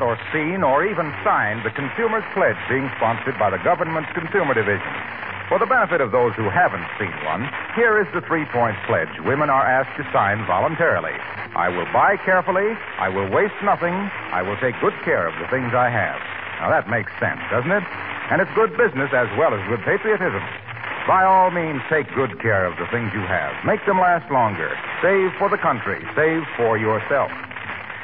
[0.00, 4.88] Or seen or even signed the Consumer's Pledge being sponsored by the government's Consumer Division.
[5.52, 7.44] For the benefit of those who haven't seen one,
[7.76, 11.12] here is the three point pledge women are asked to sign voluntarily.
[11.52, 13.92] I will buy carefully, I will waste nothing,
[14.32, 16.16] I will take good care of the things I have.
[16.64, 17.84] Now that makes sense, doesn't it?
[18.32, 20.40] And it's good business as well as good patriotism.
[21.04, 23.52] By all means, take good care of the things you have.
[23.66, 24.72] Make them last longer.
[25.02, 26.00] Save for the country.
[26.16, 27.28] Save for yourself.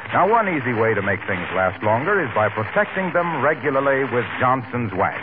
[0.09, 4.25] Now, one easy way to make things last longer is by protecting them regularly with
[4.41, 5.21] Johnson's Wax.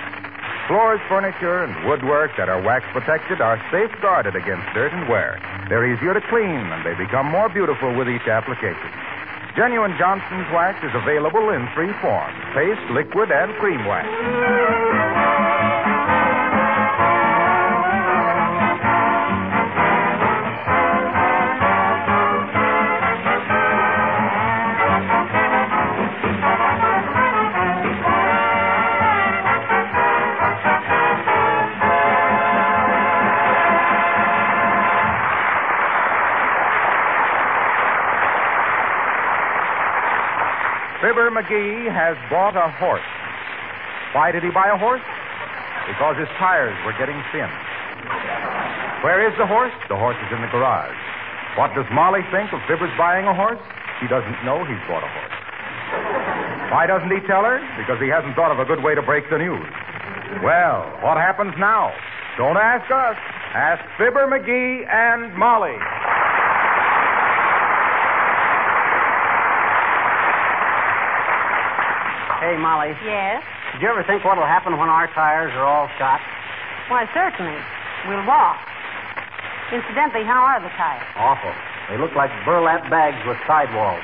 [0.70, 5.42] Floors, furniture, and woodwork that are wax protected are safeguarded against dirt and wear.
[5.68, 8.90] They're easier to clean, and they become more beautiful with each application.
[9.58, 14.06] Genuine Johnson's Wax is available in three forms paste, liquid, and cream wax.
[41.06, 43.06] Fibber McGee has bought a horse.
[44.10, 45.06] Why did he buy a horse?
[45.86, 47.46] Because his tires were getting thin.
[49.06, 49.70] Where is the horse?
[49.86, 50.98] The horse is in the garage.
[51.54, 53.62] What does Molly think of Fibber's buying a horse?
[54.02, 55.36] She doesn't know he's bought a horse.
[56.74, 57.62] Why doesn't he tell her?
[57.78, 59.70] Because he hasn't thought of a good way to break the news.
[60.42, 61.94] Well, what happens now?
[62.34, 63.14] Don't ask us.
[63.54, 65.78] Ask Fibber McGee and Molly.
[72.46, 72.94] Hey, Molly.
[73.02, 73.42] Yes?
[73.74, 76.22] Did you ever think what'll happen when our tires are all shot?
[76.86, 77.58] Why, certainly.
[78.06, 78.62] We'll walk.
[79.74, 81.02] Incidentally, how are the tires?
[81.18, 81.50] Awful.
[81.90, 83.98] They look like burlap bags with sidewalls.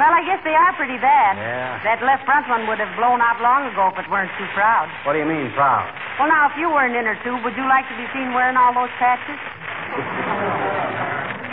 [0.00, 1.36] Well, I guess they are pretty bad.
[1.36, 1.84] Yeah.
[1.84, 4.88] That left front one would have blown out long ago if it weren't too proud.
[5.04, 5.84] What do you mean, proud?
[6.16, 8.56] Well, now, if you were an inner tube, would you like to be seen wearing
[8.56, 9.36] all those patches?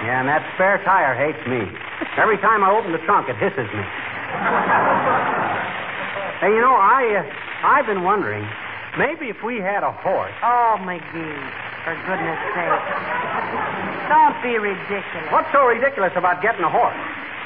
[0.01, 1.61] Yeah, and that spare tire hates me.
[2.17, 3.85] Every time I open the trunk, it hisses me.
[6.41, 8.47] Hey, you know, I, uh, I've been wondering,
[8.97, 10.33] maybe if we had a horse.
[10.41, 11.37] Oh, McGee,
[11.85, 12.81] for goodness sake.
[14.09, 15.31] Don't be ridiculous.
[15.31, 16.97] What's so ridiculous about getting a horse?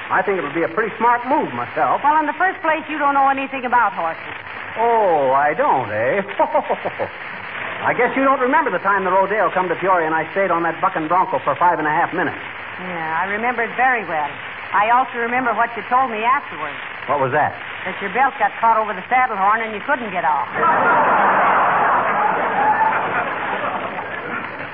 [0.09, 2.01] I think it would be a pretty smart move myself.
[2.05, 4.37] Well, in the first place, you don't know anything about horses.
[4.77, 6.21] Oh, I don't, eh?
[7.85, 10.49] I guess you don't remember the time the Rodeo come to Peoria and I stayed
[10.51, 12.37] on that bucking bronco for five and a half minutes.
[12.81, 14.29] Yeah, I remember it very well.
[14.73, 16.77] I also remember what you told me afterwards.
[17.07, 17.53] What was that?
[17.85, 20.49] That your belt got caught over the saddle horn and you couldn't get off.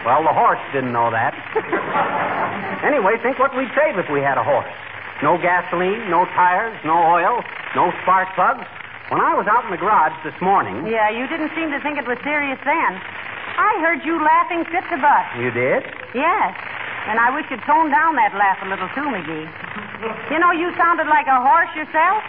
[0.02, 1.38] Well, the horse didn't know that.
[2.84, 4.66] anyway, think what we'd save if we had a horse.
[5.22, 7.46] No gasoline, no tires, no oil,
[7.78, 8.66] no spark plugs.
[9.14, 10.88] When I was out in the garage this morning.
[10.90, 12.92] Yeah, you didn't seem to think it was serious then.
[13.62, 15.30] I heard you laughing fit to bust.
[15.38, 15.86] You did?
[16.18, 16.58] Yes.
[17.10, 19.48] And I wish you'd tone down that laugh a little too, McGee.
[20.30, 22.22] You know, you sounded like a horse yourself.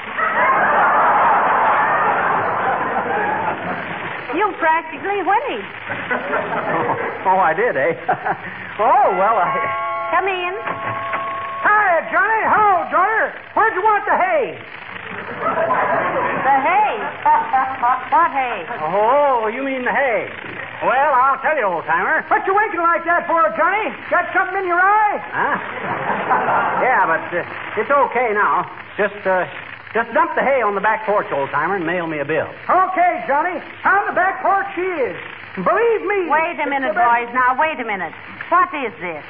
[4.32, 5.66] You practically whinnied.
[7.22, 7.94] Oh, I did, eh?
[8.82, 9.46] oh, well, I.
[10.10, 10.54] Come in.
[11.62, 12.42] Hi, Johnny.
[12.50, 13.30] Hello, Johnny.
[13.54, 14.58] Where'd you want the hay?
[16.42, 16.94] The hay.
[18.10, 18.66] what hay?
[18.82, 20.26] Oh, you mean the hay?
[20.82, 22.26] Well, I'll tell you, old timer.
[22.26, 23.94] What you winking like that for, Johnny?
[24.11, 25.19] Got something in your eye?
[25.31, 25.56] Huh?
[26.82, 28.67] yeah, but uh, it's okay now.
[28.99, 29.46] Just, uh,
[29.94, 32.50] just dump the hay on the back porch, old timer, and mail me a bill.
[32.67, 33.62] Okay, Johnny.
[33.87, 35.14] On the back porch she is.
[35.55, 36.26] Believe me.
[36.26, 37.31] Wait a minute, boys.
[37.31, 38.12] Now, wait a minute.
[38.50, 39.23] What is this?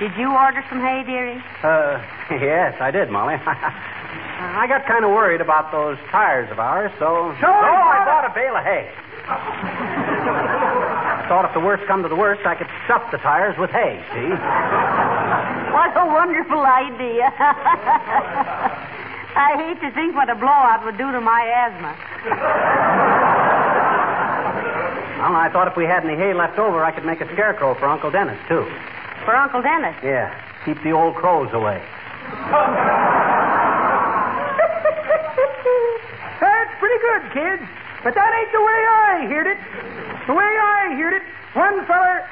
[0.00, 1.36] Did you order some hay, dearie?
[1.60, 2.00] Uh,
[2.40, 3.36] yes, I did, Molly.
[3.44, 7.36] I got kind of worried about those tires of ours, so.
[7.44, 10.04] So I oh, I bought bought a bale of hay.
[11.28, 14.00] Thought if the worst come to the worst, I could stuff the tires with hay,
[14.16, 14.32] see?
[15.76, 17.28] What a wonderful idea.
[19.36, 21.92] I hate to think what a blowout would do to my asthma.
[25.20, 27.74] Well, I thought if we had any hay left over, I could make a scarecrow
[27.74, 28.64] for Uncle Dennis, too.
[29.28, 30.00] For Uncle Dennis.
[30.02, 30.32] Yeah,
[30.64, 31.76] keep the old crows away.
[36.40, 37.68] That's pretty good, kids.
[38.04, 39.58] But that ain't the way I heard it.
[40.26, 41.22] The way I heard it,
[41.54, 42.22] one feller.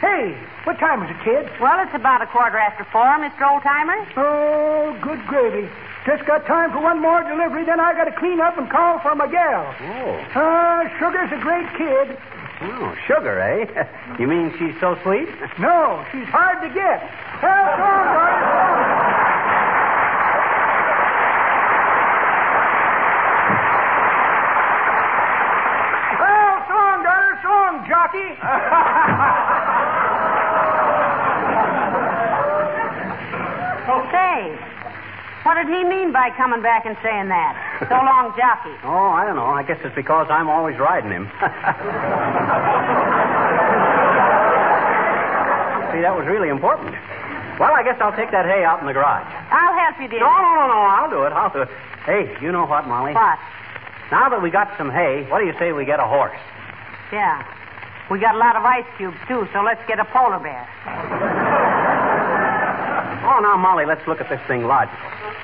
[0.00, 1.48] Hey, what time is it, kid?
[1.60, 3.40] Well, it's about a quarter after four, Mr.
[3.42, 3.98] Oldtimer.
[4.16, 5.68] Oh, good gravy.
[6.06, 9.00] Just got time for one more delivery, then I got to clean up and call
[9.00, 9.74] for my gal.
[9.80, 10.38] Oh.
[10.38, 12.16] Uh, Sugar's a great kid.
[12.60, 13.66] Oh, sugar, eh?
[14.18, 15.28] You mean she's so sweet?
[15.58, 16.98] No, she's hard to get.
[17.42, 18.48] Well, so long, darling.
[18.48, 19.88] so long.
[26.18, 27.38] Well, so long, darling.
[27.42, 27.48] So
[28.12, 29.38] jockey.
[34.12, 34.50] Say,
[35.44, 37.52] what did he mean by coming back and saying that?
[37.88, 38.74] So long, jockey.
[38.88, 39.44] Oh, I don't know.
[39.46, 41.28] I guess it's because I'm always riding him.
[45.92, 46.94] See, that was really important.
[47.58, 49.26] Well, I guess I'll take that hay out in the garage.
[49.50, 50.20] I'll help you, dear.
[50.20, 50.80] No, no, no, no.
[50.88, 51.32] I'll do it.
[51.32, 51.68] I'll do it.
[52.06, 53.12] Hey, you know what, Molly?
[53.12, 53.38] What?
[54.10, 56.38] Now that we got some hay, what do you say we get a horse?
[57.12, 57.42] Yeah.
[58.10, 60.64] We got a lot of ice cubes, too, so let's get a polar bear.
[63.28, 64.96] Oh, now, Molly, let's look at this thing logical.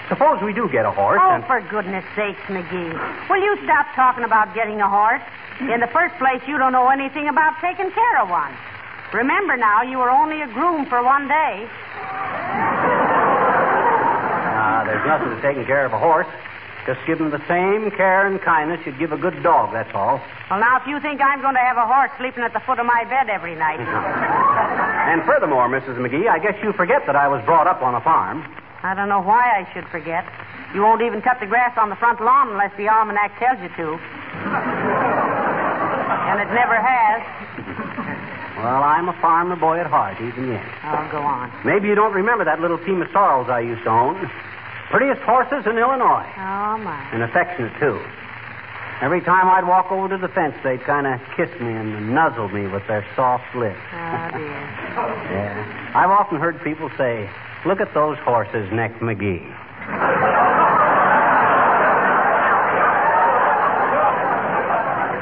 [0.09, 1.45] Suppose we do get a horse Oh, and...
[1.45, 3.29] for goodness sakes, McGee.
[3.29, 5.23] Will you stop talking about getting a horse?
[5.61, 8.53] In the first place, you don't know anything about taking care of one.
[9.13, 11.69] Remember now, you were only a groom for one day.
[14.57, 16.27] Ah, there's nothing to taking care of a horse.
[16.87, 20.21] Just give him the same care and kindness you'd give a good dog, that's all.
[20.51, 22.79] Well, now, if you think I'm going to have a horse sleeping at the foot
[22.79, 23.81] of my bed every night.
[25.05, 25.99] And furthermore, Mrs.
[26.01, 28.43] McGee, I guess you forget that I was brought up on a farm.
[28.83, 30.25] I don't know why I should forget.
[30.75, 33.69] You won't even cut the grass on the front lawn unless the almanac tells you
[33.69, 34.01] to.
[36.33, 37.21] and it never has.
[38.59, 40.65] Well, I'm a farmer boy at heart, even yet.
[40.85, 41.53] Oh, go on.
[41.65, 44.31] Maybe you don't remember that little team of sorrels I used to own.
[44.91, 46.29] Prettiest horses in Illinois.
[46.37, 47.09] Oh, my.
[47.13, 48.01] And affectionate, too.
[49.03, 52.49] Every time I'd walk over to the fence, they'd kind of kiss me and nuzzle
[52.49, 53.77] me with their soft lips.
[53.93, 54.39] Oh, dear.
[55.35, 55.93] yeah.
[55.95, 57.29] I've often heard people say,
[57.67, 59.43] look at those horses, Neck McGee.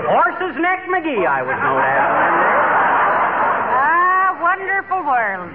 [0.06, 2.10] Horses Neck McGee, I was known as.
[3.72, 5.52] Ah, wonderful world.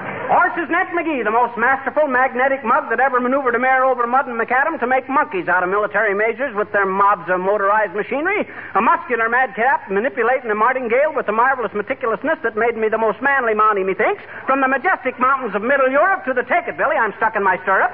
[0.28, 4.26] Horses Neck McGee, the most masterful magnetic mug that ever maneuvered a mare over mud
[4.26, 8.48] and macadam to make monkeys out of military majors with their mobs of motorized machinery.
[8.74, 13.20] A muscular madcap manipulating a martingale with a marvelous meticulousness that made me the most
[13.20, 14.22] manly mountie, methinks.
[14.46, 17.42] From the majestic mountains of Middle Europe to the Take It, Billy, I'm stuck in
[17.42, 17.92] my stirrup.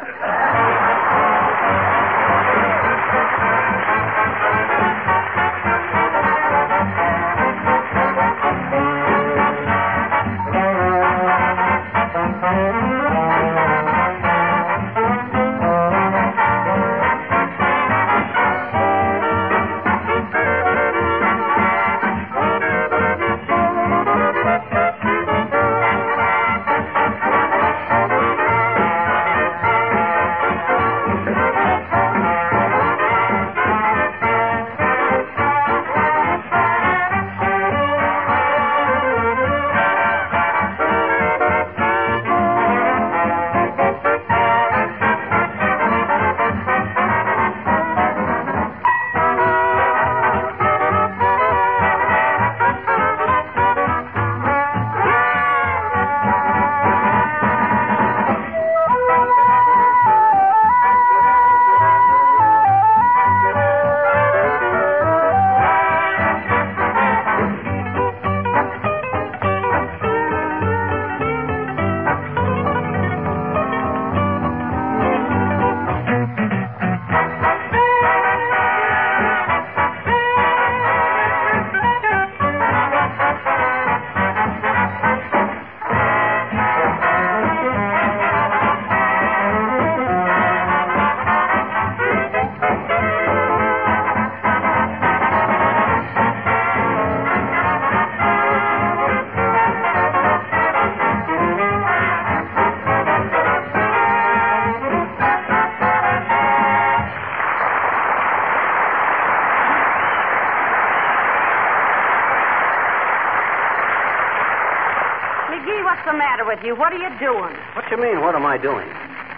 [116.65, 116.77] You?
[116.77, 117.57] What are you doing?
[117.75, 118.89] What you mean, what am I doing?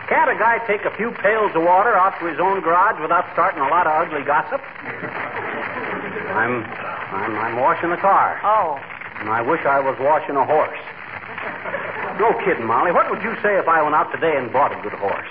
[0.09, 3.25] Can't a guy take a few pails of water out to his own garage without
[3.33, 4.61] starting a lot of ugly gossip?
[6.35, 6.65] I'm,
[7.15, 8.41] I'm, I'm washing the car.
[8.45, 8.81] Oh.
[9.21, 10.79] And I wish I was washing a horse.
[12.19, 12.93] No kidding, Molly.
[12.93, 15.29] What would you say if I went out today and bought a good horse?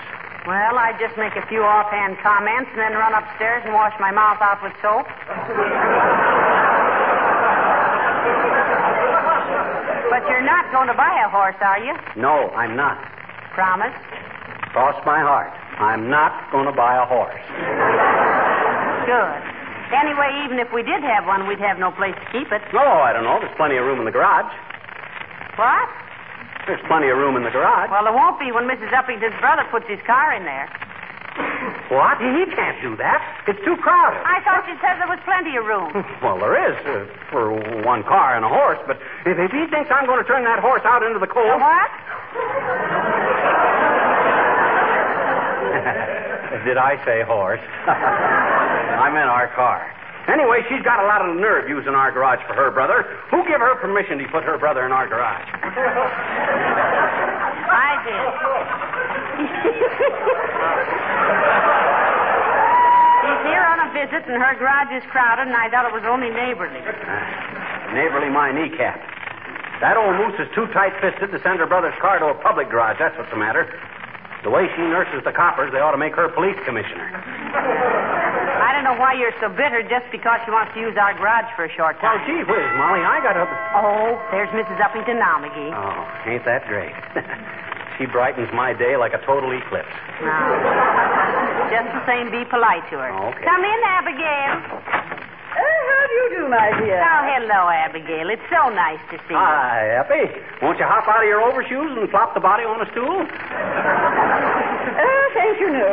[0.48, 4.10] Well, I'd just make a few offhand comments and then run upstairs and wash my
[4.10, 5.05] mouth out with soap.
[10.22, 11.98] But you're not going to buy a horse, are you?
[12.16, 13.01] No, I'm not.
[13.58, 13.94] Promise?
[14.70, 15.50] Cross my heart.
[15.82, 17.42] I'm not going to buy a horse.
[19.10, 19.42] Good.
[19.92, 22.62] Anyway, even if we did have one, we'd have no place to keep it.
[22.72, 23.42] No, I don't know.
[23.42, 24.48] There's plenty of room in the garage.
[25.58, 25.90] What?
[26.70, 27.90] There's plenty of room in the garage.
[27.90, 28.94] Well, there won't be when Mrs.
[28.94, 30.70] Uppington's brother puts his car in there.
[31.91, 32.24] What?
[32.24, 33.19] He can't do that.
[33.51, 34.24] It's too crowded.
[34.24, 35.91] I thought you said there was plenty of room.
[36.24, 37.51] Well, there is uh, for
[37.83, 38.95] one car and a horse, but
[39.25, 41.60] if, if he thinks I'm going to turn that horse out into the cold.
[41.60, 41.91] What?
[46.63, 47.60] Did I say horse?
[47.89, 49.81] I meant our car.
[50.29, 53.03] Anyway, she's got a lot of nerve using our garage for her brother.
[53.31, 55.50] Who give her permission to put her brother in our garage?
[64.01, 66.81] Visit, and her garage is crowded, and I thought it was only neighborly.
[66.81, 68.98] Ah, neighborly my kneecap.
[69.81, 72.98] That old moose is too tight-fisted to send her brother's car to a public garage.
[72.98, 73.70] That's what's the matter.
[74.41, 77.05] The way she nurses the coppers, they ought to make her police commissioner.
[77.13, 81.50] I don't know why you're so bitter just because she wants to use our garage
[81.53, 82.17] for a short time.
[82.17, 83.46] Oh, gee whiz, Molly, I got to.
[83.77, 84.81] Oh, there's Mrs.
[84.81, 85.70] Uppington now, McGee.
[85.74, 86.93] Oh, ain't that great?
[87.98, 89.93] she brightens my day like a total eclipse.
[90.22, 91.40] Now,
[91.72, 93.12] just the same, be polite to her.
[93.32, 93.44] Okay.
[93.48, 94.51] Come in, Abigail.
[95.51, 97.00] Uh, how do you do, my dear?
[97.00, 98.28] Oh, hello, Abigail.
[98.30, 99.40] It's so nice to see you.
[99.40, 100.28] Hi, Eppie.
[100.62, 103.24] Won't you hop out of your overshoes and flop the body on a stool?
[104.92, 105.92] Oh, thank you, no.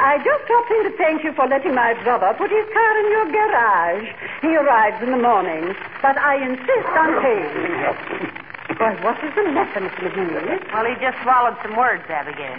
[0.00, 3.06] I just dropped in to thank you for letting my brother put his car in
[3.12, 4.08] your garage.
[4.40, 8.44] He arrives in the morning, but I insist on paying.
[8.78, 10.72] Why, what is the matter, Miss McGee?
[10.72, 12.58] Well, he just swallowed some words, Abigail.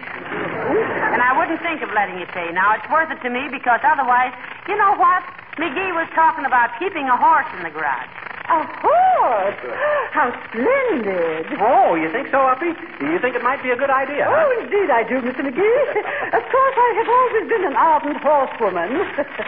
[1.12, 2.52] And I wouldn't think of letting you pay.
[2.56, 4.32] Now, it's worth it to me because otherwise,
[4.68, 5.24] you know what?
[5.60, 8.08] McGee was talking about keeping a horse in the garage.
[8.46, 9.60] A horse!
[10.14, 11.50] How splendid!
[11.60, 12.78] Oh, you think so, Uppie?
[13.02, 14.24] You think it might be a good idea?
[14.30, 14.46] huh?
[14.46, 15.42] Oh, indeed I do, Mr.
[15.42, 15.82] McGee.
[16.36, 18.92] Of course, I have always been an ardent horsewoman.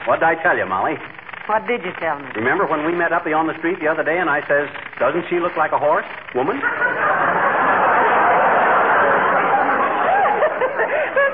[0.07, 0.97] what did I tell you, Molly?
[1.47, 2.27] What did you tell me?
[2.35, 4.67] Remember when we met Uppie on the street the other day and I says,
[4.99, 6.05] doesn't she look like a horse?
[6.35, 6.59] Woman?
[6.59, 6.67] well,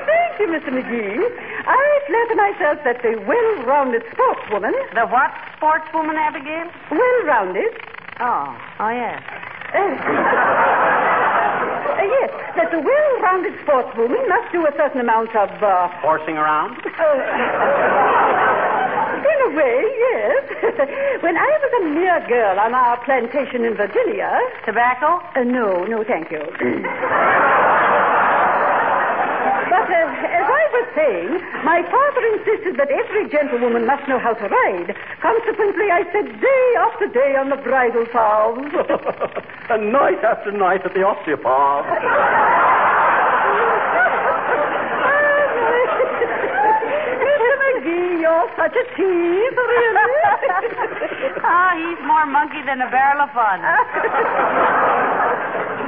[0.05, 0.69] thank you, Mr.
[0.69, 1.17] McGee.
[1.65, 6.69] I flatter myself that the well-rounded sportswoman, The what sportswoman, Abigail?
[6.91, 7.73] well-rounded,
[8.21, 9.17] Oh, oh, yes.
[9.73, 9.89] uh, uh,
[12.21, 16.77] yes, that the well-rounded sportswoman must do a certain amount of, uh, Horsing around?
[19.43, 20.43] in a way, yes.
[21.23, 25.19] when I was a mere girl on our plantation in Virginia, Tobacco?
[25.35, 26.39] Uh, no, no, thank you.
[29.69, 30.07] but uh,
[30.39, 31.29] as I was saying,
[31.63, 34.95] my father insisted that every gentlewoman must know how to ride.
[35.21, 38.73] Consequently, I sat day after day on the bridle paths.
[39.69, 42.69] and night after night at the osteopath.
[48.43, 50.07] McGee, you're such a tease, really.
[51.45, 53.59] Ah, he's more monkey than a barrel of fun.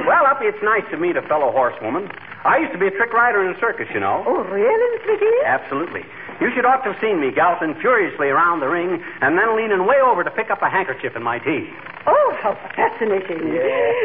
[0.06, 2.10] well, Uppie, it's nice to meet a fellow horsewoman.
[2.44, 4.22] I used to be a trick rider in a circus, you know.
[4.26, 5.44] oh, really, Miss McGee?
[5.46, 6.04] Absolutely.
[6.40, 9.86] You should ought to have seen me galloping furiously around the ring and then leaning
[9.86, 11.72] way over to pick up a handkerchief in my teeth.
[12.06, 13.56] Oh, how fascinating.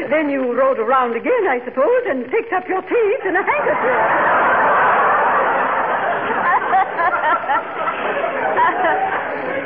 [0.09, 3.99] Then you rode around again, I suppose, and picked up your teeth in a handkerchief.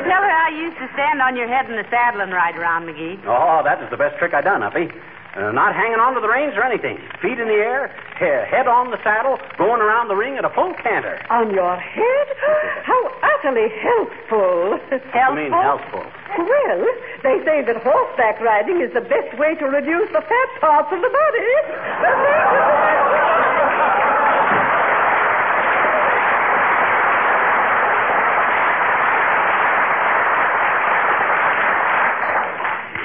[0.06, 2.56] Tell her how you used to stand on your head in the saddle and ride
[2.56, 3.20] around, McGee.
[3.26, 4.90] Oh, that was the best trick I done, Uppie.
[5.36, 6.96] Uh, not hanging on to the reins or anything.
[7.20, 10.50] Feet in the air, he- head on the saddle, going around the ring at a
[10.56, 11.20] full canter.
[11.28, 12.26] On your head?
[12.88, 14.80] How utterly healthful.
[15.12, 16.00] I mean, healthful.
[16.40, 16.80] Well,
[17.22, 21.02] they say that horseback riding is the best way to reduce the fat parts of
[21.04, 21.52] the body.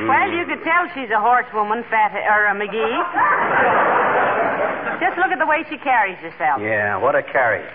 [0.01, 0.20] Well, thank you very much.
[0.31, 2.95] Well, you could tell she's a horsewoman, Fat or a McGee.
[5.03, 6.61] Just look at the way she carries herself.
[6.63, 7.67] Yeah, what a carriage.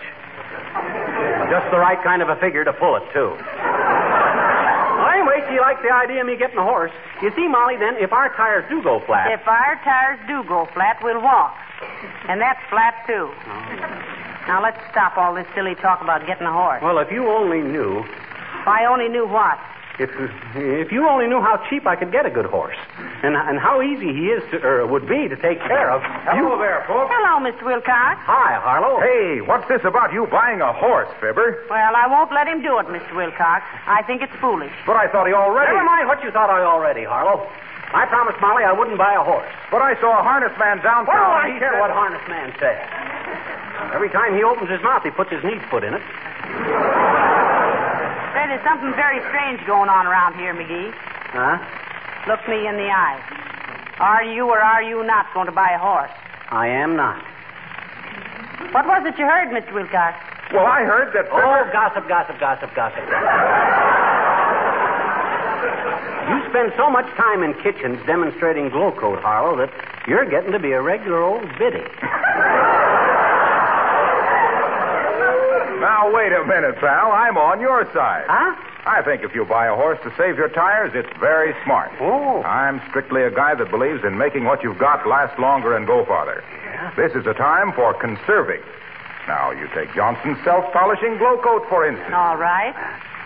[1.52, 3.36] Just the right kind of a figure to pull it, too.
[3.36, 6.92] Well, anyway, she likes the idea of me getting a horse.
[7.20, 9.30] You see, Molly, then, if our tires do go flat.
[9.32, 11.54] If our tires do go flat, we'll walk.
[12.26, 13.28] And that's flat, too.
[13.36, 14.48] Oh.
[14.48, 16.80] Now, let's stop all this silly talk about getting a horse.
[16.82, 18.00] Well, if you only knew.
[18.00, 19.60] If I only knew what.
[19.98, 20.12] If,
[20.54, 22.76] if you only knew how cheap I could get a good horse,
[23.24, 26.04] and, and how easy he is to, or would be to take care of.
[26.28, 27.08] Hello there, folks.
[27.08, 27.64] Hello, Mr.
[27.64, 28.20] Wilcox.
[28.28, 29.00] Hi, Harlow.
[29.00, 31.64] Hey, what's this about you buying a horse, Fibber?
[31.72, 33.16] Well, I won't let him do it, Mr.
[33.16, 33.64] Wilcox.
[33.88, 34.72] I think it's foolish.
[34.84, 35.72] But I thought he already.
[35.72, 37.48] Never mind what you thought I already, Harlow.
[37.96, 39.48] I promised Molly I wouldn't buy a horse.
[39.70, 41.08] But I saw a harness man downtown.
[41.08, 42.84] Well, I He care said- what harness man says.
[43.96, 46.02] Every time he opens his mouth, he puts his neat foot in it.
[48.36, 50.92] Say, there's something very strange going on around here, McGee.
[51.32, 51.56] Huh?
[52.28, 53.16] Look me in the eye.
[53.98, 56.12] Are you or are you not going to buy a horse?
[56.50, 57.16] I am not.
[58.76, 59.72] What was it you heard, Mr.
[59.72, 60.20] Wilcox?
[60.52, 61.32] Well, I heard that.
[61.32, 63.04] Oh, Fibber- gossip, gossip, gossip, gossip.
[66.28, 69.72] you spend so much time in kitchens demonstrating glow coat, Harlow, that
[70.06, 71.84] you're getting to be a regular old biddy.
[75.86, 77.14] Now, wait a minute, pal.
[77.14, 78.26] I'm on your side.
[78.26, 78.58] Huh?
[78.90, 81.94] I think if you buy a horse to save your tires, it's very smart.
[82.02, 82.42] Oh.
[82.42, 86.04] I'm strictly a guy that believes in making what you've got last longer and go
[86.04, 86.42] farther.
[86.42, 86.90] Yeah.
[86.98, 88.66] This is a time for conserving.
[89.30, 92.10] Now, you take Johnson's self-polishing glow coat, for instance.
[92.10, 92.74] All right.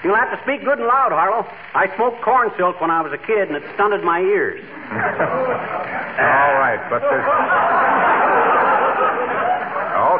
[0.05, 1.49] You'll have to speak good and loud, Harlow.
[1.73, 4.61] I smoked corn silk when I was a kid, and it stunted my ears.
[4.92, 7.25] All right, but there's...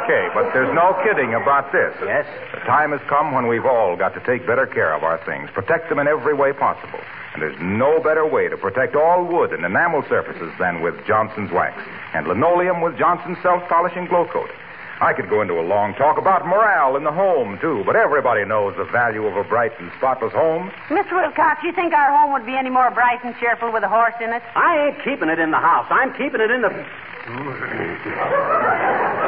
[0.03, 1.93] Okay, but there's no kidding about this.
[2.01, 2.25] Yes?
[2.53, 5.49] The time has come when we've all got to take better care of our things,
[5.53, 6.99] protect them in every way possible.
[7.33, 11.51] And there's no better way to protect all wood and enamel surfaces than with Johnson's
[11.51, 11.79] wax
[12.13, 14.49] and linoleum with Johnson's self-polishing glow coat.
[15.01, 18.45] I could go into a long talk about morale in the home, too, but everybody
[18.45, 20.71] knows the value of a bright and spotless home.
[20.89, 21.13] Mr.
[21.13, 24.13] Wilcox, you think our home would be any more bright and cheerful with a horse
[24.21, 24.43] in it?
[24.55, 25.87] I ain't keeping it in the house.
[25.89, 26.69] I'm keeping it in the.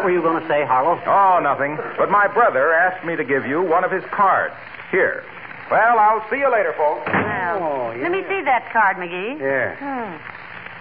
[0.00, 0.96] what were you going to say, Harlow?
[1.04, 1.76] Oh, nothing.
[1.98, 4.54] But my brother asked me to give you one of his cards.
[4.90, 5.22] Here.
[5.70, 7.04] Well, I'll see you later, folks.
[7.06, 8.02] Well, Oh, yeah.
[8.04, 9.38] let me see that card, McGee.
[9.38, 9.76] Yeah.
[9.76, 10.16] Hmm.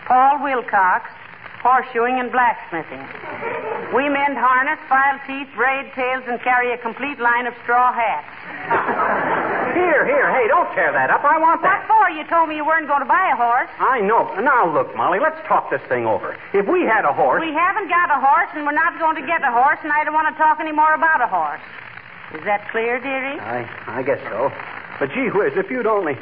[0.08, 1.10] Paul Wilcox,
[1.60, 3.04] horseshoeing and blacksmithing.
[3.94, 8.30] We mend harness, file teeth, braid tails, and carry a complete line of straw hats.
[9.74, 10.30] Here, here.
[10.32, 11.24] Hey, don't tear that up.
[11.24, 11.88] I want that.
[11.90, 12.10] What for?
[12.10, 13.70] You told me you weren't going to buy a horse.
[13.80, 14.30] I know.
[14.42, 16.38] Now, look, Molly, let's talk this thing over.
[16.54, 17.42] If we had a horse.
[17.42, 20.04] We haven't got a horse, and we're not going to get a horse, and I
[20.04, 21.62] don't want to talk any more about a horse.
[22.34, 23.40] Is that clear, dearie?
[23.40, 24.52] I, I guess so.
[25.00, 26.18] But gee whiz, if you'd only.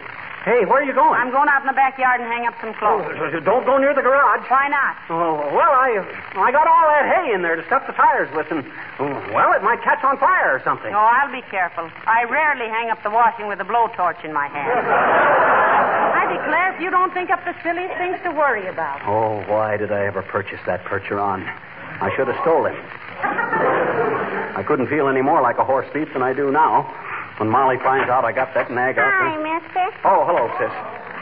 [0.47, 1.11] Hey, where are you going?
[1.11, 3.03] I'm going out in the backyard and hang up some clothes.
[3.03, 4.47] Oh, don't go near the garage.
[4.47, 4.95] Why not?
[5.11, 5.99] Oh, well, I
[6.39, 8.63] I got all that hay in there to stuff the tires with, and
[9.35, 10.95] well, it might catch on fire or something.
[10.95, 11.91] Oh, I'll be careful.
[12.07, 14.71] I rarely hang up the washing with a blowtorch in my hand.
[16.15, 19.03] I declare, if you don't think up the silliest things to worry about.
[19.03, 21.43] Oh, why did I ever purchase that Percheron?
[21.43, 22.77] I should have stole it.
[24.55, 26.87] I couldn't feel any more like a horse thief than I do now.
[27.37, 29.45] When Molly finds out I got that nag out Hi, there.
[29.45, 29.85] mister.
[30.09, 30.73] Oh, hello, sis.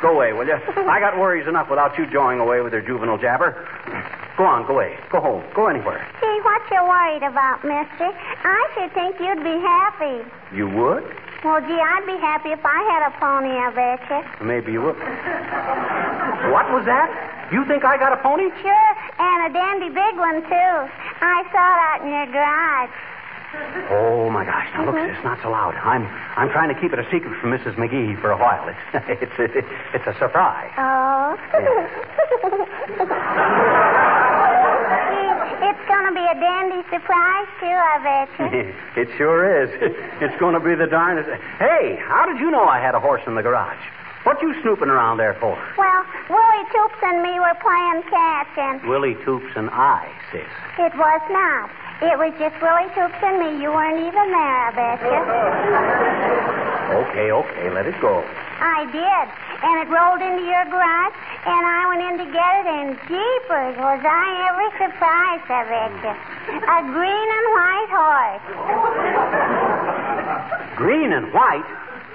[0.02, 0.56] Go away, will you?
[0.88, 3.68] I got worries enough without you jawing away with your juvenile jabber.
[4.38, 4.96] Go on, go away.
[5.12, 5.44] Go home.
[5.56, 6.00] Go anywhere.
[6.20, 8.08] Gee, what you worried about, mister?
[8.44, 10.24] I should think you'd be happy.
[10.56, 11.04] You would?
[11.44, 14.46] Well, gee, I'd be happy if I had a pony, I bet you.
[14.46, 14.96] Maybe you would.
[16.52, 17.12] What was that?
[17.52, 18.50] You think I got a pony?
[18.64, 20.74] Sure, and a dandy big one, too.
[21.22, 22.90] I saw it out in your garage.
[23.90, 24.68] Oh my gosh!
[24.74, 25.16] Now look, uh-huh.
[25.16, 25.76] sis, not so loud.
[25.76, 26.06] I'm
[26.36, 27.76] I'm trying to keep it a secret from Mrs.
[27.76, 28.70] McGee for a while.
[28.94, 30.72] It's it's a, it's a surprise.
[30.78, 31.38] Oh.
[31.54, 31.62] Gee,
[35.70, 38.74] it's going to be a dandy surprise, too, I bet you.
[39.02, 39.70] it sure is.
[40.22, 41.30] It's going to be the darndest.
[41.60, 43.80] Hey, how did you know I had a horse in the garage?
[44.24, 45.56] What you snooping around there for?
[45.78, 50.42] Well, Willie Toops and me were playing catch, and Willie Toops and I, sis.
[50.80, 51.70] it was not.
[52.02, 53.64] It was just Willie Toops and me.
[53.64, 55.22] You weren't even there, I bet you.
[56.86, 58.22] Okay, okay, let it go.
[58.62, 59.26] I did.
[59.66, 63.76] And it rolled into your garage, and I went in to get it, and jeepers,
[63.82, 66.14] was I ever surprised, I bet you.
[66.62, 68.44] A green and white horse.
[70.78, 71.66] Green and white?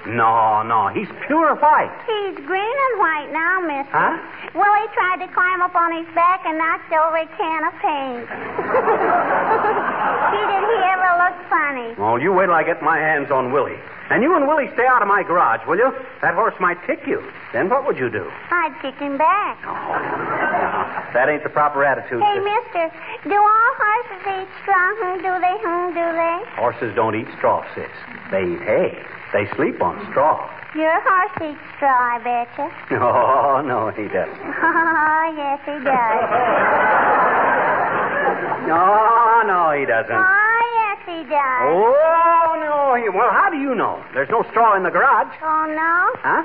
[0.07, 1.93] No, no, he's pure white.
[2.09, 3.93] He's green and white now, mister.
[3.93, 4.17] Huh?
[4.57, 8.25] Willie tried to climb up on his back and knocked over a can of paint.
[10.31, 11.93] Gee, did he ever look funny?
[12.01, 13.77] Well, you wait till I get my hands on Willie.
[14.09, 15.89] And you and Willie stay out of my garage, will you?
[16.21, 17.23] That horse might kick you.
[17.53, 18.29] Then what would you do?
[18.51, 19.57] I'd kick him back.
[21.13, 22.19] That ain't the proper attitude.
[22.19, 22.43] Hey, sis.
[22.43, 22.91] mister,
[23.29, 24.91] do all horses eat straw?
[24.99, 25.55] Hmm, do they?
[25.63, 26.43] Hmm, do they?
[26.59, 27.87] Horses don't eat straw, sis.
[28.31, 28.99] They eat hay.
[29.33, 30.43] They sleep on straw.
[30.75, 32.67] Your horse eats straw, I betcha.
[32.99, 34.39] Oh, no, he doesn't.
[34.63, 36.19] Oh, yes, he does.
[38.67, 40.11] No, no, he doesn't.
[40.15, 41.65] Oh, yes, he does.
[41.73, 43.09] Oh, no, he.
[43.09, 44.03] Well, how do you know?
[44.13, 45.33] There's no straw in the garage.
[45.41, 46.13] Oh, no?
[46.21, 46.43] Huh?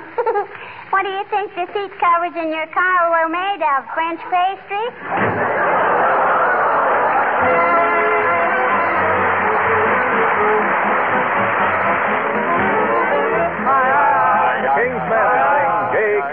[0.89, 3.85] what do you think the seat covers in your car were made of?
[3.93, 4.85] French pastry?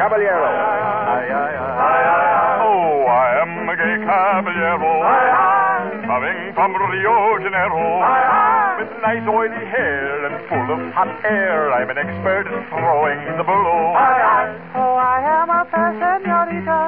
[0.04, 0.52] Caballero.
[2.60, 5.00] Oh, I am a gay caballero,
[6.04, 8.04] coming from Rio Janeiro,
[9.02, 11.72] nice oily hair and full of hot air.
[11.72, 13.94] I'm an expert in throwing the bull.
[14.74, 16.80] Oh, I am a senorita.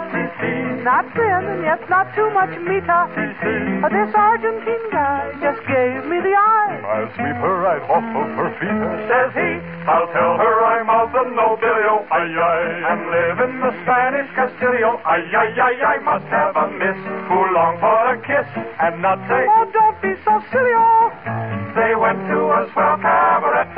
[0.86, 3.10] Not thin and yet not too much meata.
[3.10, 6.78] Uh, This Argentine guy just gave me the eye.
[6.86, 9.50] I'll sweep her right off of her feet, says he.
[9.90, 12.62] I'll tell her I'm of the nobilio, ay ay,
[12.94, 15.74] and live in the Spanish Castillo, ay ay ay.
[15.82, 18.46] I must have a miss who long for a kiss
[18.78, 19.42] and not say.
[19.42, 21.55] Oh, don't be so silly, oh.
[21.76, 23.68] They went to a swell cabaret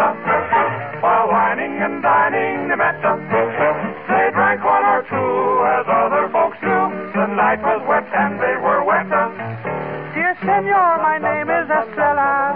[1.02, 3.18] while whining and dining they met them.
[3.26, 5.34] They drank one or two
[5.66, 6.76] as other folks do.
[7.10, 9.10] The night was wet and they were wet.
[10.14, 12.54] Dear senor, my name is Estrella.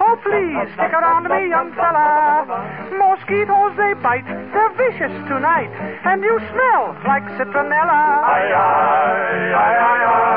[0.00, 2.48] Oh, please stick around me, young fella.
[2.88, 4.24] Mosquitoes, they bite.
[4.24, 5.68] They're vicious tonight.
[6.08, 8.02] And you smell like citronella.
[8.32, 10.32] Ay ay ay ay ay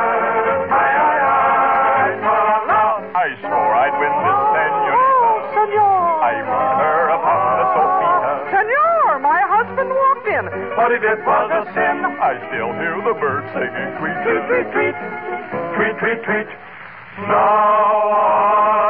[0.68, 2.10] ay ay ay.
[2.24, 2.84] la-la-la.
[3.16, 3.63] I swore
[10.76, 11.98] What he did was a sin.
[12.18, 14.96] I still hear the birds singing tweet, tweet, tweet, tweet,
[15.78, 16.50] tweet, tweet, tweet.
[17.30, 18.83] Now I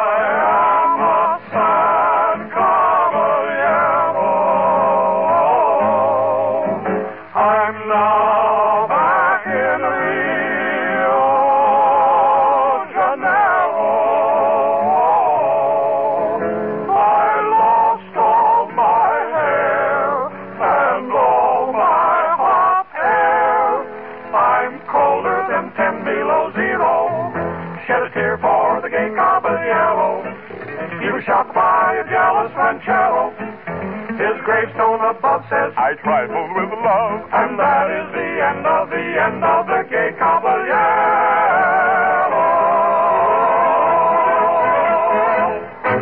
[35.53, 37.29] says, I trifled with love.
[37.31, 40.81] And that is the end of the end of the gay caballero.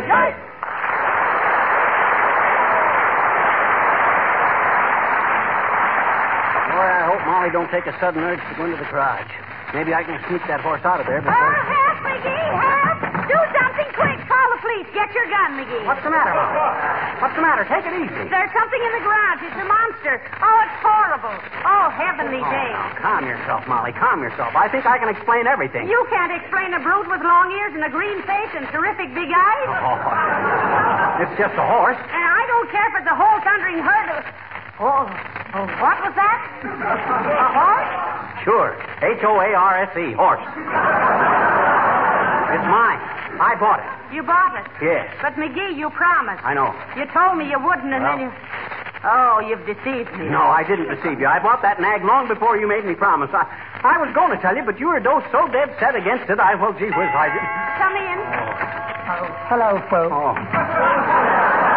[0.08, 0.32] Yay!
[6.72, 9.28] Boy, I hope Molly don't take a sudden urge to go into the garage.
[9.74, 11.52] Maybe I can sneak that horse out of there Oh, before.
[11.52, 12.98] help, McGee, help!
[13.28, 13.52] Do something quick.
[13.52, 13.61] Call the
[14.62, 14.86] police.
[14.94, 15.82] Get your gun, McGee.
[15.84, 16.56] What's the matter, Molly?
[17.20, 17.66] What's the matter?
[17.66, 18.30] Take it easy.
[18.30, 19.40] There's something in the garage.
[19.42, 20.22] It's a monster.
[20.38, 21.34] Oh, it's horrible.
[21.66, 22.72] Oh, heavenly Oh, days.
[22.72, 23.92] now, calm yourself, Molly.
[23.92, 24.54] Calm yourself.
[24.54, 25.90] I think I can explain everything.
[25.90, 29.28] You can't explain a brute with long ears and a green face and terrific big
[29.34, 29.68] eyes.
[29.82, 31.98] Oh, it's just a horse.
[31.98, 34.22] And I don't care if it's a whole thundering herd of.
[34.80, 35.04] Oh,
[35.58, 36.38] oh what was that?
[36.64, 37.92] A horse?
[38.42, 38.74] Sure.
[39.02, 40.12] H O A R S E.
[40.18, 40.42] Horse.
[42.50, 42.98] It's mine.
[43.38, 43.91] I bought it.
[44.12, 44.66] You bought it.
[44.84, 45.08] Yes.
[45.22, 46.44] But, McGee, you promised.
[46.44, 46.74] I know.
[46.96, 48.32] You told me you wouldn't, and Well- then you.
[49.04, 50.28] Oh, you've deceived me.
[50.30, 51.26] No, I didn't deceive you.
[51.26, 53.30] I bought that nag long before you made me promise.
[53.34, 53.42] I,
[53.82, 56.38] I was going to tell you, but you were so dead set against it.
[56.38, 57.42] I, well, gee whiz, I did.
[57.82, 58.18] Come in.
[59.10, 59.26] Oh.
[59.50, 60.14] Hello, folks.
[60.14, 60.38] Oh.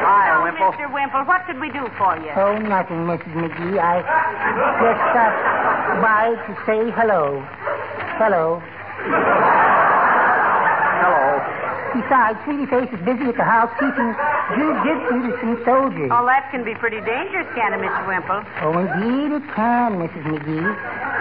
[0.00, 0.72] Hi, Oh, Wimple.
[0.72, 0.88] Mr.
[0.90, 2.32] Wimple, what could we do for you?
[2.36, 3.36] Oh, nothing, Mrs.
[3.36, 3.76] McGee.
[3.76, 4.00] I
[4.80, 7.44] just uh, stopped by to say hello.
[8.16, 8.62] Hello.
[11.00, 11.40] Hello.
[11.96, 14.14] Besides, Sweetie Face is busy at the house teaching
[14.54, 16.10] jujitsu to some soldiers.
[16.12, 18.06] Oh, that can be pretty dangerous, can it, Mr.
[18.06, 18.44] Wimple?
[18.62, 20.22] Oh, indeed it can, Mrs.
[20.28, 20.70] McGee.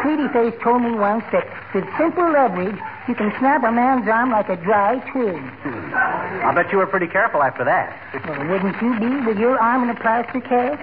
[0.04, 4.30] Sweetie Face told me once that with simple leverage, you can snap a man's arm
[4.32, 5.42] like a dry twig.
[6.46, 7.90] I bet you were pretty careful after that.
[8.28, 10.78] Well, wouldn't you be with your arm in a plaster cast?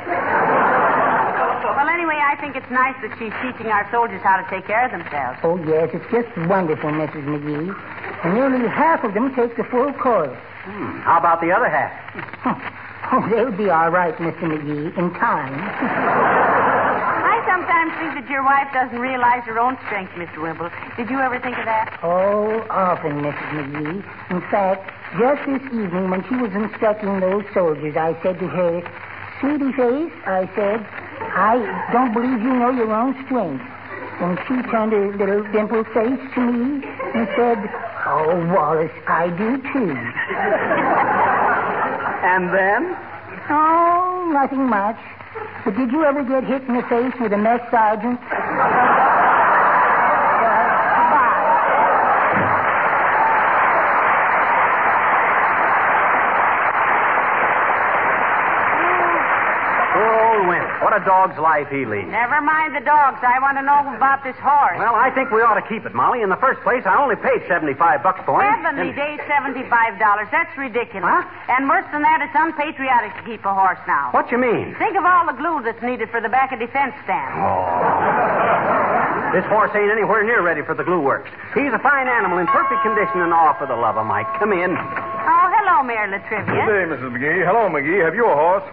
[1.75, 4.85] Well, anyway, I think it's nice that she's teaching our soldiers how to take care
[4.87, 5.39] of themselves.
[5.43, 7.25] Oh, yes, it's just wonderful, Mrs.
[7.27, 7.75] McGee.
[8.25, 10.37] And nearly half of them take the full course.
[10.65, 10.99] Hmm.
[11.01, 12.73] How about the other half?
[13.13, 14.51] Oh, they'll be all right, Mr.
[14.51, 15.55] McGee, in time.
[15.55, 20.43] I sometimes think that your wife doesn't realize her own strength, Mr.
[20.43, 20.71] Wimple.
[20.97, 22.01] Did you ever think of that?
[22.03, 23.49] Oh, often, Mrs.
[23.55, 24.03] McGee.
[24.35, 28.83] In fact, just this evening when she was instructing those soldiers, I said to her,
[29.39, 30.83] Sweetie Face, I said,
[31.21, 33.65] I don't believe you know your own strength.
[34.21, 37.59] And she turned her little dimpled face to me and said,
[38.07, 39.93] Oh, Wallace, I do too.
[42.25, 42.97] And then?
[43.51, 44.97] Oh, nothing much.
[45.65, 48.21] But did you ever get hit in the face with a mess sergeant?
[59.93, 60.83] Poor old Wimp.
[60.83, 62.09] What a dog's life he leads.
[62.09, 63.21] Never mind the dogs.
[63.21, 64.81] I want to know about this horse.
[64.81, 66.23] Well, I think we ought to keep it, Molly.
[66.25, 68.49] In the first place, I only paid 75 bucks for him.
[68.49, 70.29] Heavenly And- days, seventy-five dollars.
[70.33, 71.05] That's ridiculous.
[71.07, 71.53] Huh?
[71.53, 74.09] And worse than that, it's unpatriotic to keep a horse now.
[74.17, 74.75] What you mean?
[74.81, 77.35] Think of all the glue that's needed for the back of defense stand.
[77.37, 79.33] Oh.
[79.33, 81.29] this horse ain't anywhere near ready for the glue works.
[81.53, 84.27] He's a fine animal in perfect condition, and all for the love of Mike.
[84.39, 84.73] Come in.
[84.73, 86.65] Oh, hello, Mayor La Trivia.
[86.65, 87.13] Good day, Mrs.
[87.13, 87.45] McGee.
[87.45, 88.03] Hello, McGee.
[88.05, 88.65] Have you a horse?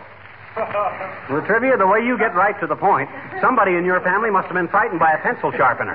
[0.55, 3.09] La Trivia, the way you get right to the point,
[3.41, 5.93] somebody in your family must have been frightened by a pencil sharpener.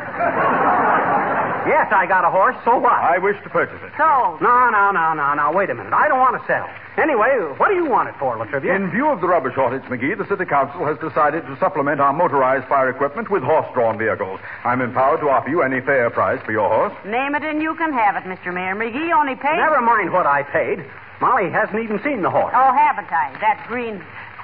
[1.66, 2.57] yes, I got a horse.
[2.64, 2.92] So what?
[2.99, 3.92] I wish to purchase it.
[3.97, 5.53] So, No, no, no, no, no.
[5.53, 5.92] Wait a minute.
[5.92, 6.68] I don't want to sell.
[6.99, 8.75] Anyway, what do you want it for, La Trivia?
[8.75, 12.12] In view of the rubber shortage, McGee, the City Council has decided to supplement our
[12.12, 14.40] motorized fire equipment with horse-drawn vehicles.
[14.64, 16.92] I'm empowered to offer you any fair price for your horse.
[17.07, 18.53] name it and you can have it, Mr.
[18.53, 18.75] Mayor.
[18.75, 19.57] McGee only paid.
[19.57, 20.85] Never mind what I paid.
[21.21, 22.53] Molly hasn't even seen the horse.
[22.55, 23.31] Oh, haven't I?
[23.40, 23.66] That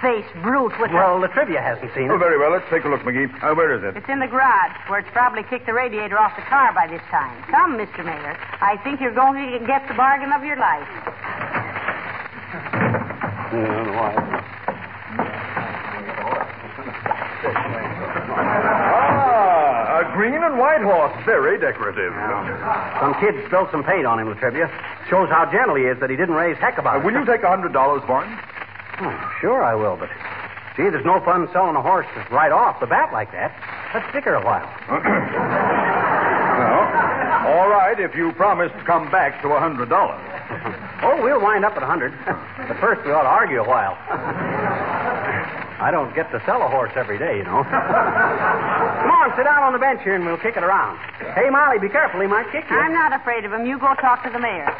[0.00, 2.10] green-faced brute with Well, La Trivia hasn't seen it.
[2.10, 2.18] Oh, it.
[2.18, 2.50] very well.
[2.50, 3.30] Let's take a look, McGee.
[3.42, 3.96] Uh, where is it?
[3.96, 7.02] It's in the garage, where it's probably kicked the radiator off the car by this
[7.10, 7.42] time.
[7.50, 8.04] Come, Mr.
[8.04, 8.36] Mayor.
[8.60, 10.88] I think you're going to get the bargain of your life.
[18.64, 21.12] Ah, a green and white horse.
[21.26, 22.12] Very decorative.
[23.00, 24.70] Some kid spilled some paint on him, La Trivia.
[25.10, 27.04] Shows how gentle he is that he didn't raise heck about Uh, it.
[27.04, 28.38] will you take a $100 for him?
[29.00, 30.08] Oh, sure I will, but
[30.76, 33.50] gee, there's no fun selling a horse right off the bat like that.
[33.92, 34.68] Let's stick her a while.
[36.54, 36.80] No.
[37.50, 39.90] All right, if you promise to come back to a $100.
[41.02, 42.14] Oh, we'll wind up at a hundred.
[42.24, 43.92] but first we ought to argue a while.
[45.82, 47.60] I don't get to sell a horse every day, you know.
[47.68, 50.96] Come on, sit down on the bench here and we'll kick it around.
[51.34, 52.20] Hey, Molly, be careful.
[52.22, 52.76] He might kick you.
[52.76, 53.66] I'm not afraid of him.
[53.66, 54.70] You go talk to the mayor.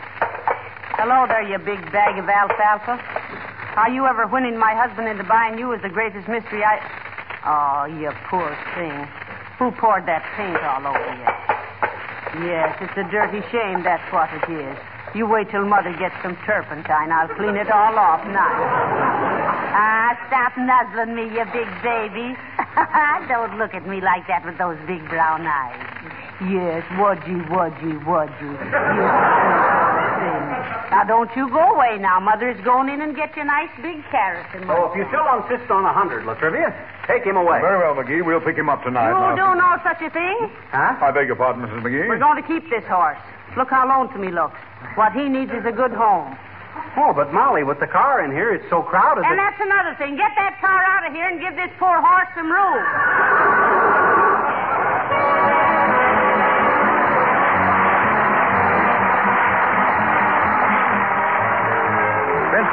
[0.97, 2.97] Hello there, you big bag of alfalfa.
[3.75, 6.79] How you ever winning my husband into buying you is the greatest mystery I.
[7.43, 9.03] Oh, you poor thing.
[9.59, 11.27] Who poured that paint all over you?
[12.47, 14.79] Yes, it's a dirty shame, that's what it is.
[15.19, 17.11] You wait till Mother gets some turpentine.
[17.11, 18.47] I'll clean it all off now.
[19.75, 22.39] Ah, stop nuzzling me, you big baby.
[23.27, 25.83] Don't look at me like that with those big brown eyes.
[26.47, 28.55] Yes, wudgy, wudgy, wudgy.
[28.55, 30.04] You thing.
[30.91, 32.21] Now, don't you go away now.
[32.21, 34.47] Mother's going in and get you a nice big carrot.
[34.55, 36.73] And Oh, if you still insist on a hundred, La Trivia,
[37.07, 37.61] take him away.
[37.61, 38.25] Very well, McGee.
[38.25, 39.09] We'll pick him up tonight.
[39.09, 39.55] You now.
[39.55, 40.51] do no such a thing?
[40.71, 40.97] Huh?
[41.05, 41.83] I beg your pardon, Mrs.
[41.83, 42.09] McGee.
[42.09, 43.19] We're going to keep this horse.
[43.57, 44.57] Look how lonesome he looks.
[44.97, 46.37] What he needs is a good home.
[46.97, 49.25] Oh, but Molly, with the car in here, it's so crowded.
[49.25, 50.17] And that- that's another thing.
[50.17, 53.84] Get that car out of here and give this poor horse some room.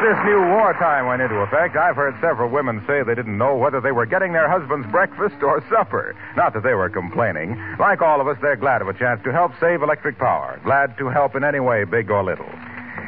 [0.02, 3.80] This new wartime went into effect, I've heard several women say they didn't know whether
[3.80, 6.16] they were getting their husband's breakfast or supper.
[6.36, 7.56] Not that they were complaining.
[7.80, 10.60] Like all of us, they're glad of a chance to help save electric power.
[10.64, 12.50] Glad to help in any way, big or little.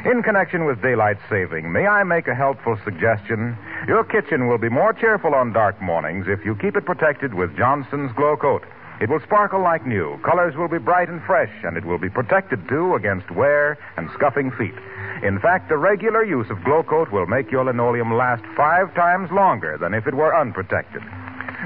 [0.04, 3.56] In connection with daylight saving, may I make a helpful suggestion?
[3.88, 7.56] Your kitchen will be more cheerful on dark mornings if you keep it protected with
[7.56, 8.62] Johnson's Glow Coat.
[9.00, 10.18] It will sparkle like new.
[10.24, 14.08] Colors will be bright and fresh, and it will be protected, too, against wear and
[14.14, 14.74] scuffing feet.
[15.22, 19.30] In fact, the regular use of Glow Coat will make your linoleum last five times
[19.32, 21.02] longer than if it were unprotected.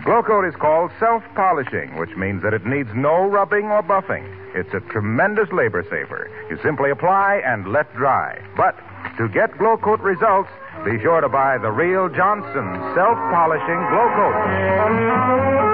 [0.04, 4.24] Glow Coat is called self polishing, which means that it needs no rubbing or buffing.
[4.54, 6.30] It's a tremendous labor saver.
[6.48, 8.40] You simply apply and let dry.
[8.56, 8.78] But
[9.18, 10.50] to get Glow Coat results,
[10.84, 15.67] be sure to buy the real Johnson self polishing Glow Coat.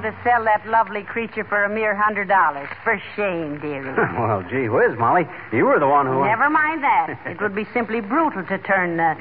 [0.00, 2.68] To sell that lovely creature for a mere hundred dollars.
[2.84, 3.94] For shame, dearie.
[4.18, 5.26] well, gee whiz, Molly.
[5.52, 6.24] You were the one who.
[6.24, 7.18] Never mind that.
[7.26, 8.98] It would be simply brutal to turn.
[8.98, 9.14] Uh,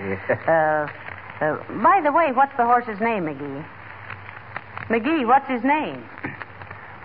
[0.48, 0.88] uh,
[1.44, 3.66] uh, by the way, what's the horse's name, McGee?
[4.90, 6.04] McGee, what's his name?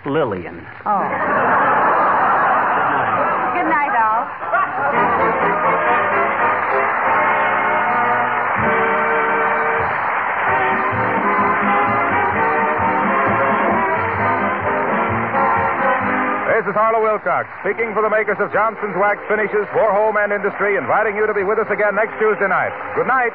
[0.05, 0.65] Lillian.
[0.85, 1.82] Oh.
[16.73, 20.75] Is Harlow Wilcox, speaking for the makers of Johnson's Wax Finishes for Home and Industry,
[20.75, 22.73] inviting you to be with us again next Tuesday night.
[22.97, 23.29] Good night.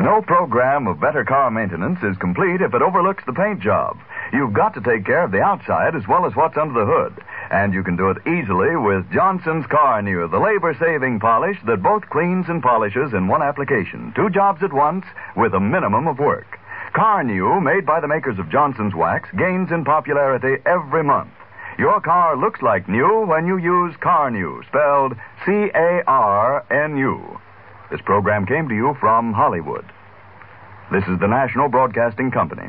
[0.00, 4.00] No program of better car maintenance is complete if it overlooks the paint job.
[4.32, 7.22] You've got to take care of the outside as well as what's under the hood.
[7.50, 12.08] And you can do it easily with Johnson's Carnu, the labor saving polish that both
[12.08, 14.14] cleans and polishes in one application.
[14.16, 15.04] Two jobs at once
[15.36, 16.57] with a minimum of work.
[16.94, 21.30] Carnu, made by the makers of Johnson's Wax, gains in popularity every month.
[21.78, 25.14] Your car looks like new when you use Carnu, spelled
[25.46, 27.40] C A R N U.
[27.90, 29.84] This program came to you from Hollywood.
[30.90, 32.68] This is the National Broadcasting Company.